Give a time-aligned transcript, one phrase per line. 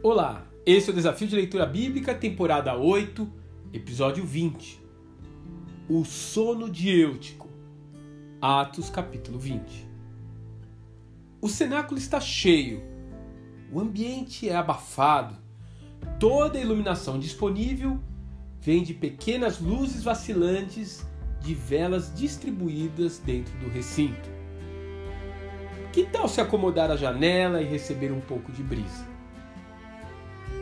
[0.00, 3.28] Olá, esse é o Desafio de Leitura Bíblica, temporada 8,
[3.72, 4.80] episódio 20.
[5.88, 7.48] O sono de Eutico.
[8.40, 9.88] Atos, capítulo 20.
[11.40, 12.80] O cenáculo está cheio.
[13.72, 15.34] O ambiente é abafado.
[16.20, 17.98] Toda a iluminação disponível
[18.60, 21.04] vem de pequenas luzes vacilantes
[21.40, 24.30] de velas distribuídas dentro do recinto.
[25.92, 29.17] Que tal se acomodar à janela e receber um pouco de brisa?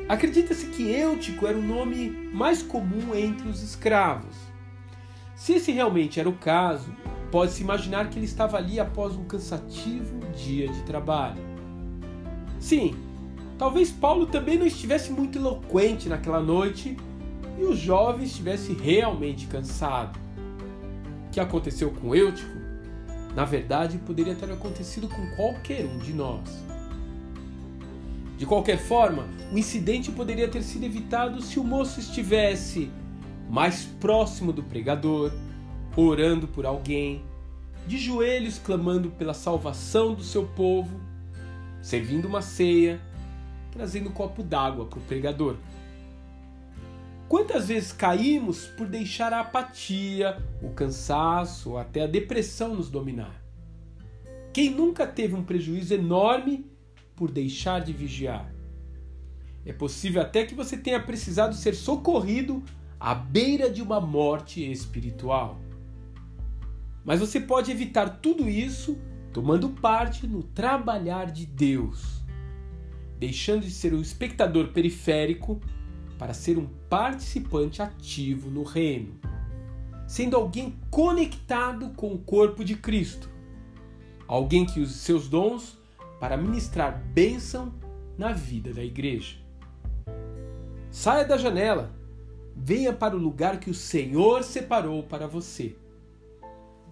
[0.08, 4.36] Acredita-se que Eutico era o nome mais comum entre os escravos.
[5.34, 6.94] Se esse realmente era o caso,
[7.32, 11.42] pode-se imaginar que ele estava ali após um cansativo dia de trabalho.
[12.60, 12.94] Sim,
[13.58, 16.96] talvez Paulo também não estivesse muito eloquente naquela noite
[17.58, 20.16] e o jovem estivesse realmente cansado.
[21.26, 22.56] O que aconteceu com Eutico,
[23.34, 26.48] na verdade, poderia ter acontecido com qualquer um de nós.
[28.36, 32.90] De qualquer forma, o incidente poderia ter sido evitado se o moço estivesse
[33.48, 35.32] mais próximo do pregador,
[35.96, 37.24] orando por alguém,
[37.86, 41.00] de joelhos clamando pela salvação do seu povo,
[41.80, 43.00] servindo uma ceia,
[43.70, 45.56] trazendo um copo d'água para o pregador.
[47.28, 53.42] Quantas vezes caímos por deixar a apatia, o cansaço ou até a depressão nos dominar?
[54.52, 56.70] Quem nunca teve um prejuízo enorme
[57.16, 58.54] por deixar de vigiar.
[59.64, 62.62] É possível até que você tenha precisado ser socorrido
[63.00, 65.60] à beira de uma morte espiritual.
[67.04, 68.96] Mas você pode evitar tudo isso
[69.32, 72.22] tomando parte no trabalhar de Deus,
[73.18, 75.60] deixando de ser um espectador periférico
[76.18, 79.18] para ser um participante ativo no reino,
[80.06, 83.28] sendo alguém conectado com o corpo de Cristo,
[84.26, 85.75] alguém que use seus dons
[86.18, 87.72] para ministrar bênção
[88.16, 89.36] na vida da igreja.
[90.90, 91.94] Saia da janela,
[92.56, 95.76] venha para o lugar que o Senhor separou para você.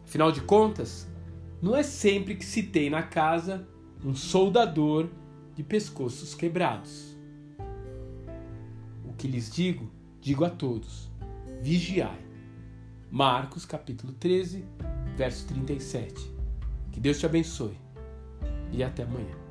[0.04, 1.08] Afinal de contas,
[1.62, 3.66] não é sempre que se tem na casa
[4.04, 5.08] um soldador
[5.54, 7.16] de pescoços quebrados.
[9.06, 9.90] O que lhes digo,
[10.20, 11.10] digo a todos:
[11.62, 12.22] vigiai.
[13.10, 14.64] Marcos capítulo 13,
[15.16, 16.34] verso 37.
[16.92, 17.83] Que Deus te abençoe
[18.74, 19.43] e até amanhã.